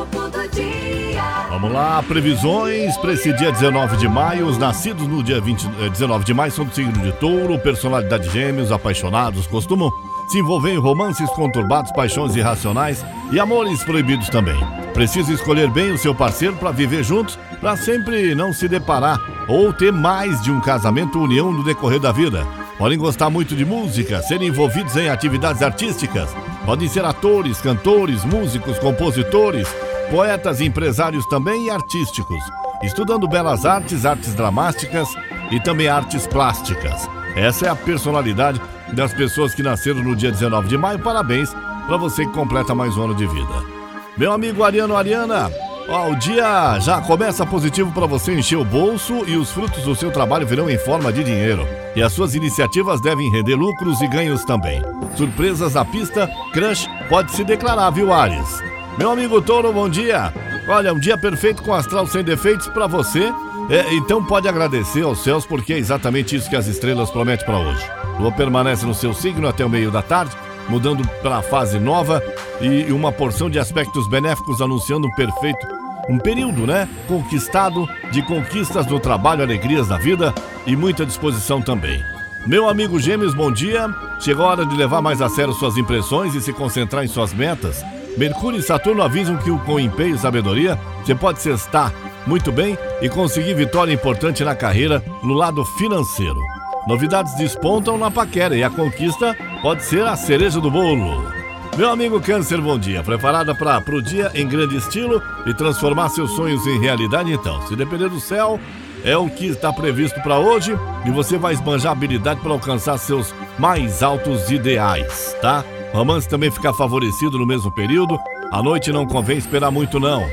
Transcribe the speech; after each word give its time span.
Horóscopo 0.00 0.30
do 0.30 0.48
dia. 0.48 1.22
Vamos 1.50 1.72
lá, 1.72 2.02
previsões 2.02 2.96
para 2.96 3.12
esse 3.12 3.32
dia 3.34 3.52
19 3.52 3.96
de 3.96 4.08
maio. 4.08 4.46
Os 4.46 4.56
nascidos 4.56 5.06
no 5.06 5.22
dia 5.22 5.40
20, 5.40 5.68
eh, 5.80 5.90
19 5.90 6.24
de 6.24 6.32
maio 6.32 6.50
são 6.50 6.64
do 6.64 6.74
signo 6.74 6.92
de 6.92 7.12
touro, 7.12 7.58
personalidade 7.58 8.30
gêmeos, 8.30 8.72
apaixonados, 8.72 9.46
costumam 9.46 9.90
se 10.28 10.38
envolver 10.38 10.72
em 10.72 10.78
romances 10.78 11.28
conturbados, 11.30 11.92
paixões 11.92 12.36
irracionais 12.36 13.04
e 13.32 13.38
amores 13.38 13.82
proibidos 13.84 14.28
também. 14.28 14.58
Precisa 14.94 15.32
escolher 15.32 15.68
bem 15.70 15.92
o 15.92 15.98
seu 15.98 16.14
parceiro 16.14 16.56
para 16.56 16.70
viver 16.70 17.04
juntos, 17.04 17.38
para 17.60 17.76
sempre 17.76 18.34
não 18.34 18.52
se 18.52 18.68
deparar 18.68 19.20
ou 19.48 19.72
ter 19.72 19.92
mais 19.92 20.40
de 20.42 20.50
um 20.50 20.60
casamento 20.60 21.18
ou 21.18 21.24
união 21.24 21.52
no 21.52 21.64
decorrer 21.64 22.00
da 22.00 22.12
vida. 22.12 22.46
Podem 22.78 22.96
gostar 22.96 23.28
muito 23.28 23.54
de 23.54 23.64
música, 23.64 24.22
serem 24.22 24.48
envolvidos 24.48 24.96
em 24.96 25.10
atividades 25.10 25.60
artísticas. 25.62 26.34
Podem 26.64 26.88
ser 26.88 27.04
atores, 27.04 27.60
cantores, 27.60 28.24
músicos, 28.24 28.78
compositores, 28.78 29.68
poetas, 30.10 30.60
empresários 30.60 31.24
também 31.26 31.66
e 31.66 31.70
artísticos. 31.70 32.42
Estudando 32.82 33.28
belas 33.28 33.64
artes, 33.64 34.04
artes 34.04 34.34
dramáticas 34.34 35.08
e 35.50 35.60
também 35.60 35.88
artes 35.88 36.26
plásticas. 36.26 37.08
Essa 37.36 37.66
é 37.66 37.68
a 37.68 37.76
personalidade 37.76 38.60
das 38.92 39.14
pessoas 39.14 39.54
que 39.54 39.62
nasceram 39.62 40.02
no 40.02 40.16
dia 40.16 40.32
19 40.32 40.68
de 40.68 40.76
maio. 40.76 40.98
Parabéns 40.98 41.54
para 41.86 41.96
você 41.96 42.26
que 42.26 42.32
completa 42.32 42.74
mais 42.74 42.96
um 42.96 43.04
ano 43.04 43.14
de 43.14 43.26
vida. 43.26 43.80
Meu 44.16 44.32
amigo 44.32 44.64
Ariano 44.64 44.96
Ariana, 44.96 45.50
ó, 45.88 46.10
o 46.10 46.16
dia 46.16 46.78
já 46.80 47.00
começa 47.00 47.46
positivo 47.46 47.92
para 47.92 48.06
você 48.06 48.34
encher 48.34 48.56
o 48.56 48.64
bolso 48.64 49.24
e 49.26 49.36
os 49.36 49.52
frutos 49.52 49.84
do 49.84 49.94
seu 49.94 50.10
trabalho 50.10 50.46
virão 50.46 50.68
em 50.68 50.78
forma 50.78 51.12
de 51.12 51.22
dinheiro. 51.22 51.66
E 51.94 52.02
as 52.02 52.12
suas 52.12 52.34
iniciativas 52.34 53.00
devem 53.00 53.30
render 53.30 53.54
lucros 53.54 54.00
e 54.00 54.08
ganhos 54.08 54.44
também. 54.44 54.82
Surpresas 55.16 55.74
na 55.74 55.84
pista, 55.84 56.28
Crush 56.52 56.88
pode 57.08 57.30
se 57.32 57.44
declarar, 57.44 57.90
viu, 57.90 58.12
Ares? 58.12 58.69
Meu 59.00 59.12
amigo 59.12 59.40
Touro, 59.40 59.72
bom 59.72 59.88
dia. 59.88 60.30
Olha, 60.68 60.92
um 60.92 60.98
dia 60.98 61.16
perfeito 61.16 61.62
com 61.62 61.72
astral 61.72 62.06
sem 62.06 62.22
defeitos 62.22 62.66
para 62.66 62.86
você. 62.86 63.32
É, 63.70 63.94
então 63.94 64.22
pode 64.22 64.46
agradecer 64.46 65.00
aos 65.00 65.24
céus 65.24 65.46
porque 65.46 65.72
é 65.72 65.78
exatamente 65.78 66.36
isso 66.36 66.50
que 66.50 66.54
as 66.54 66.66
estrelas 66.66 67.10
prometem 67.10 67.46
para 67.46 67.58
hoje. 67.58 67.82
Lua 68.18 68.30
permanece 68.30 68.84
no 68.84 68.92
seu 68.92 69.14
signo 69.14 69.48
até 69.48 69.64
o 69.64 69.70
meio 69.70 69.90
da 69.90 70.02
tarde, 70.02 70.36
mudando 70.68 71.02
para 71.22 71.38
a 71.38 71.42
fase 71.42 71.78
nova 71.78 72.22
e 72.60 72.92
uma 72.92 73.10
porção 73.10 73.48
de 73.48 73.58
aspectos 73.58 74.06
benéficos 74.06 74.60
anunciando 74.60 75.06
um 75.06 75.14
perfeito, 75.14 75.66
um 76.06 76.18
período, 76.18 76.66
né? 76.66 76.86
Conquistado 77.08 77.88
de 78.10 78.20
conquistas 78.20 78.84
do 78.84 79.00
trabalho, 79.00 79.42
alegrias 79.42 79.88
da 79.88 79.96
vida 79.96 80.34
e 80.66 80.76
muita 80.76 81.06
disposição 81.06 81.62
também. 81.62 82.04
Meu 82.46 82.68
amigo 82.68 83.00
Gêmeos, 83.00 83.32
bom 83.32 83.50
dia. 83.50 83.88
Chegou 84.20 84.44
a 84.44 84.50
hora 84.50 84.66
de 84.66 84.76
levar 84.76 85.00
mais 85.00 85.22
a 85.22 85.30
sério 85.30 85.54
suas 85.54 85.78
impressões 85.78 86.34
e 86.34 86.40
se 86.42 86.52
concentrar 86.52 87.02
em 87.02 87.08
suas 87.08 87.32
metas. 87.32 87.82
Mercúrio 88.16 88.58
e 88.58 88.62
Saturno 88.62 89.02
avisam 89.02 89.36
que 89.36 89.50
com 89.64 89.80
empenho 89.80 90.16
e 90.16 90.18
sabedoria 90.18 90.78
você 91.02 91.14
pode 91.14 91.40
se 91.40 91.50
estar 91.50 91.92
muito 92.26 92.52
bem 92.52 92.76
e 93.00 93.08
conseguir 93.08 93.54
vitória 93.54 93.92
importante 93.92 94.44
na 94.44 94.54
carreira 94.54 95.02
no 95.22 95.34
lado 95.34 95.64
financeiro. 95.64 96.38
Novidades 96.86 97.34
despontam 97.36 97.96
na 97.96 98.10
paquera 98.10 98.56
e 98.56 98.64
a 98.64 98.70
conquista 98.70 99.36
pode 99.62 99.84
ser 99.84 100.06
a 100.06 100.16
cereja 100.16 100.60
do 100.60 100.70
bolo. 100.70 101.30
Meu 101.76 101.90
amigo 101.90 102.20
Câncer, 102.20 102.60
bom 102.60 102.78
dia. 102.78 103.02
Preparada 103.02 103.54
para 103.54 103.82
o 103.94 104.02
dia 104.02 104.30
em 104.34 104.46
grande 104.46 104.76
estilo 104.76 105.22
e 105.46 105.54
transformar 105.54 106.08
seus 106.08 106.32
sonhos 106.32 106.66
em 106.66 106.80
realidade? 106.80 107.32
Então, 107.32 107.66
se 107.68 107.76
depender 107.76 108.08
do 108.08 108.20
céu, 108.20 108.58
é 109.04 109.16
o 109.16 109.28
que 109.30 109.46
está 109.46 109.72
previsto 109.72 110.20
para 110.20 110.38
hoje 110.38 110.76
e 111.06 111.10
você 111.10 111.38
vai 111.38 111.54
esbanjar 111.54 111.92
habilidade 111.92 112.40
para 112.40 112.52
alcançar 112.52 112.98
seus 112.98 113.34
mais 113.58 114.02
altos 114.02 114.50
ideais, 114.50 115.36
tá? 115.40 115.64
Romance 115.92 116.28
também 116.28 116.50
fica 116.50 116.72
favorecido 116.72 117.38
no 117.38 117.46
mesmo 117.46 117.70
período. 117.70 118.18
À 118.50 118.62
noite 118.62 118.92
não 118.92 119.06
convém 119.06 119.38
esperar 119.38 119.70
muito, 119.70 119.98
não. 119.98 120.24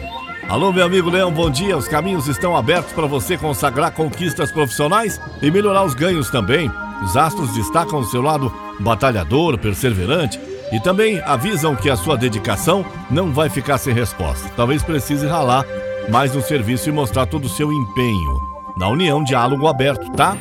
Alô, 0.47 0.71
meu 0.71 0.85
amigo 0.85 1.09
Leão, 1.09 1.31
bom 1.31 1.49
dia. 1.49 1.75
Os 1.75 1.87
caminhos 1.87 2.27
estão 2.27 2.55
abertos 2.55 2.93
para 2.93 3.07
você 3.07 3.37
consagrar 3.37 3.91
conquistas 3.91 4.51
profissionais 4.51 5.19
e 5.41 5.51
melhorar 5.51 5.83
os 5.83 5.93
ganhos 5.93 6.29
também. 6.29 6.71
Os 7.03 7.17
astros 7.17 7.53
destacam 7.53 7.99
o 7.99 8.05
seu 8.05 8.21
lado 8.21 8.53
batalhador, 8.79 9.57
perseverante 9.57 10.39
e 10.71 10.79
também 10.79 11.19
avisam 11.21 11.75
que 11.75 11.89
a 11.89 11.97
sua 11.97 12.17
dedicação 12.17 12.85
não 13.09 13.31
vai 13.33 13.49
ficar 13.49 13.77
sem 13.77 13.93
resposta. 13.93 14.49
Talvez 14.55 14.83
precise 14.83 15.27
ralar 15.27 15.65
mais 16.09 16.33
no 16.33 16.41
serviço 16.41 16.87
e 16.87 16.91
mostrar 16.91 17.25
todo 17.25 17.45
o 17.45 17.49
seu 17.49 17.71
empenho. 17.71 18.41
Na 18.77 18.87
união, 18.87 19.23
diálogo 19.23 19.67
aberto, 19.67 20.09
tá? 20.11 20.37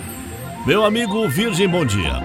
Meu 0.67 0.85
amigo 0.85 1.29
Virgem, 1.29 1.69
bom 1.69 1.85
dia. 1.85 2.23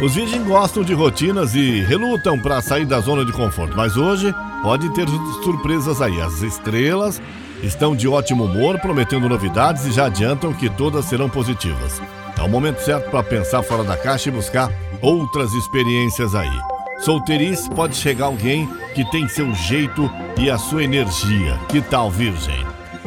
Os 0.00 0.14
virgens 0.14 0.46
gostam 0.46 0.84
de 0.84 0.94
rotinas 0.94 1.56
e 1.56 1.80
relutam 1.80 2.38
para 2.38 2.62
sair 2.62 2.84
da 2.84 3.00
zona 3.00 3.24
de 3.24 3.32
conforto, 3.32 3.76
mas 3.76 3.96
hoje 3.96 4.32
pode 4.62 4.88
ter 4.94 5.08
surpresas 5.42 6.00
aí. 6.00 6.20
As 6.20 6.40
estrelas 6.40 7.20
estão 7.64 7.96
de 7.96 8.06
ótimo 8.06 8.44
humor, 8.44 8.78
prometendo 8.78 9.28
novidades 9.28 9.86
e 9.86 9.90
já 9.90 10.06
adiantam 10.06 10.52
que 10.52 10.70
todas 10.70 11.04
serão 11.06 11.28
positivas. 11.28 12.00
É 12.38 12.42
o 12.42 12.48
momento 12.48 12.78
certo 12.78 13.10
para 13.10 13.24
pensar 13.24 13.64
fora 13.64 13.82
da 13.82 13.96
caixa 13.96 14.28
e 14.28 14.32
buscar 14.32 14.70
outras 15.02 15.52
experiências 15.52 16.32
aí. 16.32 16.60
Solteirice 17.00 17.68
pode 17.70 17.96
chegar 17.96 18.26
alguém 18.26 18.68
que 18.94 19.04
tem 19.10 19.26
seu 19.26 19.52
jeito 19.52 20.08
e 20.38 20.48
a 20.48 20.58
sua 20.58 20.84
energia. 20.84 21.58
Que 21.68 21.80
tal, 21.80 22.08
Virgem? 22.08 22.64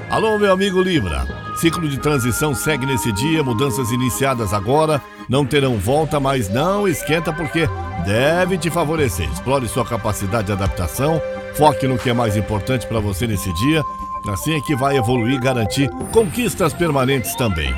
Alô, 0.09 0.37
meu 0.37 0.51
amigo 0.51 0.81
Libra. 0.81 1.25
Ciclo 1.55 1.87
de 1.87 1.97
transição 1.97 2.53
segue 2.53 2.85
nesse 2.85 3.13
dia, 3.13 3.41
mudanças 3.41 3.91
iniciadas 3.91 4.53
agora 4.53 5.01
não 5.31 5.45
terão 5.45 5.77
volta, 5.77 6.19
mas 6.19 6.49
não 6.49 6.85
esquenta 6.85 7.31
porque 7.31 7.65
deve 8.05 8.57
te 8.57 8.69
favorecer. 8.69 9.31
Explore 9.31 9.65
sua 9.69 9.85
capacidade 9.85 10.47
de 10.47 10.51
adaptação, 10.51 11.21
foque 11.55 11.87
no 11.87 11.97
que 11.97 12.09
é 12.09 12.13
mais 12.13 12.35
importante 12.35 12.85
para 12.85 12.99
você 12.99 13.25
nesse 13.25 13.51
dia. 13.53 13.81
Assim 14.27 14.57
é 14.57 14.59
que 14.59 14.75
vai 14.75 14.97
evoluir 14.97 15.35
e 15.35 15.39
garantir 15.39 15.89
conquistas 16.11 16.73
permanentes 16.73 17.33
também. 17.35 17.73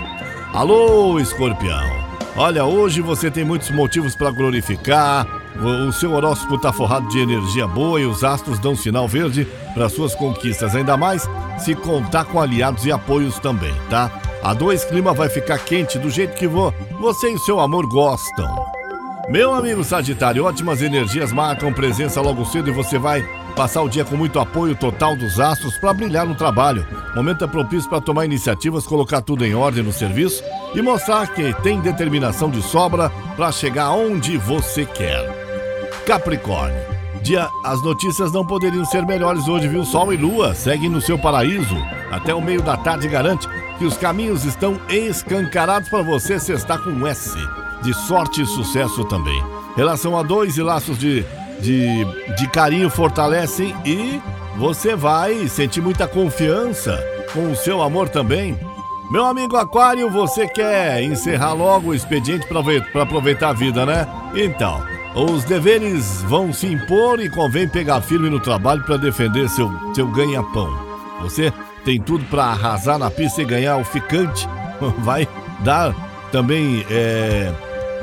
Alô, 0.52 1.20
escorpião! 1.20 2.04
Olha, 2.36 2.66
hoje 2.66 3.02
você 3.02 3.30
tem 3.30 3.44
muitos 3.44 3.70
motivos 3.70 4.16
para 4.16 4.32
glorificar. 4.32 5.28
O 5.56 5.92
seu 5.92 6.12
horóscopo 6.14 6.56
está 6.56 6.74
forrado 6.74 7.08
de 7.10 7.20
energia 7.20 7.68
boa 7.68 8.02
e 8.02 8.06
os 8.06 8.24
astros 8.24 8.58
dão 8.58 8.76
sinal 8.76 9.08
verde 9.08 9.48
para 9.76 9.90
suas 9.90 10.16
conquistas, 10.16 10.76
ainda 10.76 10.98
mais 10.98 11.30
se 11.60 11.76
contar 11.76 12.26
com 12.26 12.42
aliados 12.42 12.84
e 12.88 12.92
apoios 12.92 13.38
também, 13.38 13.76
tá? 13.92 14.10
A 14.44 14.54
dois 14.54 14.84
clima 14.84 15.14
vai 15.14 15.30
ficar 15.30 15.58
quente 15.58 15.98
do 15.98 16.10
jeito 16.10 16.36
que 16.36 16.46
vo 16.46 16.74
você 17.00 17.32
e 17.32 17.40
seu 17.40 17.62
amor 17.62 17.88
gostam. 17.88 18.54
Meu 19.30 19.54
amigo 19.54 19.86
Sagitário, 19.86 20.44
ótimas 20.44 20.82
energias 20.82 21.32
marcam 21.32 21.72
presença 21.72 22.20
logo 22.20 22.44
cedo 22.44 22.70
e 22.70 22.74
você 22.74 23.00
vai 23.00 23.24
passar 23.56 23.82
o 23.82 23.88
dia 23.88 24.04
com 24.04 24.18
muito 24.18 24.42
apoio 24.42 24.76
total 24.76 25.16
dos 25.16 25.40
astros 25.40 25.78
para 25.78 25.94
brilhar 25.94 26.26
no 26.26 26.36
trabalho. 26.36 26.86
Momento 27.16 27.46
é 27.46 27.48
propício 27.48 27.90
para 27.90 28.02
tomar 28.02 28.26
iniciativas, 28.26 28.86
colocar 28.86 29.22
tudo 29.22 29.46
em 29.46 29.56
ordem 29.56 29.82
no 29.82 29.94
serviço 29.94 30.44
e 30.76 30.82
mostrar 30.82 31.28
que 31.28 31.54
tem 31.62 31.80
determinação 31.80 32.50
de 32.50 32.62
sobra 32.62 33.10
para 33.38 33.50
chegar 33.50 33.92
onde 33.92 34.36
você 34.36 34.86
quer. 34.86 35.24
Capricórnio. 36.06 36.84
Dia, 37.22 37.48
as 37.64 37.82
notícias 37.82 38.34
não 38.34 38.46
poderiam 38.46 38.84
ser 38.84 39.06
melhores 39.06 39.48
hoje, 39.48 39.70
viu? 39.70 39.86
Sol 39.86 40.12
e 40.12 40.18
Lua 40.18 40.54
seguem 40.54 40.90
no 40.90 41.00
seu 41.00 41.18
paraíso. 41.18 41.78
Até 42.12 42.36
o 42.36 42.42
meio 42.42 42.62
da 42.62 42.76
tarde 42.76 43.08
garante 43.08 43.48
que 43.78 43.86
os 43.86 43.98
caminhos 43.98 44.46
estão 44.46 44.80
escancarados 44.90 45.90
para 45.90 46.02
você 46.02 46.40
se 46.40 46.52
está 46.52 46.78
com 46.78 46.90
um 46.90 47.08
S. 47.08 47.36
De 47.82 47.94
sorte 47.94 48.42
e 48.42 48.46
sucesso 48.46 49.04
também. 49.06 49.44
Relação 49.76 50.18
a 50.18 50.24
dois 50.24 50.58
e 50.58 50.62
laços 50.62 50.98
de, 50.98 51.26
de, 51.60 52.06
de 52.38 52.48
carinho 52.50 52.90
fortalecem 52.90 53.76
e 53.86 54.22
você 54.58 54.96
vai 54.96 55.48
sentir 55.48 55.82
muita 55.82 56.08
confiança 56.08 56.98
com 57.34 57.52
o 57.52 57.56
seu 57.56 57.82
amor 57.82 58.08
também. 58.10 58.58
Meu 59.12 59.26
amigo 59.26 59.58
Aquário, 59.58 60.10
você 60.10 60.48
quer 60.48 61.04
encerrar 61.04 61.54
logo 61.54 61.90
o 61.90 61.96
expediente 61.96 62.48
para 62.48 63.04
aproveitar 63.04 63.50
a 63.50 63.54
vida, 63.54 63.86
né? 63.86 64.08
Então, 64.34 64.82
os 65.16 65.44
deveres 65.44 66.24
vão 66.24 66.54
se 66.54 66.68
impor 66.68 67.20
e 67.20 67.30
convém 67.30 67.68
pegar 67.68 68.02
firme 68.02 68.30
no 68.30 68.40
trabalho 68.40 68.84
para 68.84 68.98
defender 68.98 69.50
seu, 69.50 69.72
seu 69.94 70.08
ganha-pão. 70.08 70.70
Você 71.22 71.54
tem 71.84 72.00
tudo 72.00 72.24
para 72.26 72.46
arrasar 72.46 72.98
na 72.98 73.12
pista 73.12 73.42
e 73.42 73.46
ganhar 73.46 73.78
o 73.78 73.84
ficante. 73.84 74.48
Vai 75.00 75.28
dar 75.60 75.94
também, 76.32 76.86
é, 76.90 77.54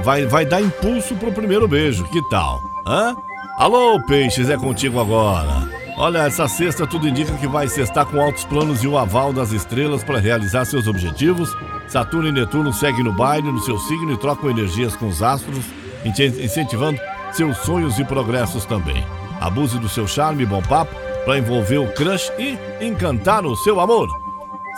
vai, 0.05 0.25
vai 0.25 0.47
dar 0.47 0.63
impulso 0.63 1.15
pro 1.17 1.33
primeiro 1.33 1.67
beijo. 1.67 2.05
Que 2.05 2.23
tal? 2.31 2.61
Hã? 2.87 3.15
Alô, 3.59 4.01
peixes, 4.07 4.49
é 4.49 4.57
contigo 4.57 5.01
agora. 5.01 5.69
Olha, 5.99 6.21
essa 6.21 6.49
sexta 6.49 6.87
tudo 6.87 7.09
indica 7.09 7.35
que 7.35 7.47
vai 7.47 7.69
cestar 7.69 8.07
com 8.07 8.21
altos 8.21 8.45
planos 8.45 8.83
e 8.83 8.89
o 8.89 8.97
aval 8.97 9.33
das 9.33 9.53
estrelas 9.53 10.03
para 10.03 10.19
realizar 10.19 10.65
seus 10.65 10.87
objetivos. 10.87 11.55
Saturno 11.89 12.29
e 12.29 12.33
Netuno 12.33 12.73
seguem 12.73 13.05
no 13.05 13.13
baile, 13.13 13.53
no 13.53 13.61
seu 13.61 13.77
signo 13.79 14.13
e 14.13 14.17
trocam 14.17 14.49
energias 14.49 14.97
com 14.97 15.09
os 15.09 15.23
astros, 15.23 15.65
incentivando 16.05 16.99
seus 17.33 17.59
sonhos 17.59 17.99
e 17.99 18.05
progressos 18.05 18.65
também. 18.65 19.05
Abuse 19.41 19.79
do 19.79 19.89
seu 19.89 20.07
charme 20.07 20.45
e 20.45 20.47
bom 20.47 20.63
papo 20.63 20.95
para 21.25 21.39
envolver 21.39 21.79
o 21.79 21.93
crush 21.93 22.33
e 22.39 22.59
encantar 22.85 23.45
o 23.45 23.57
seu 23.57 23.81
amor. 23.81 24.09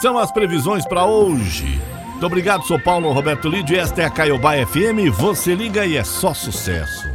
São 0.01 0.19
as 0.19 0.33
previsões 0.33 0.87
para 0.87 1.05
hoje. 1.05 1.81
Muito 2.11 2.27
obrigado, 2.27 2.65
sou 2.65 2.79
Paulo 2.79 3.13
Roberto 3.13 3.49
Lídio 3.49 3.79
esta 3.79 4.03
é 4.03 4.05
a 4.05 4.11
Caiobá 4.11 4.55
FM. 4.55 5.13
Você 5.13 5.55
liga 5.55 5.85
e 5.85 5.97
é 5.97 6.05
só 6.05 6.33
sucesso. 6.33 7.12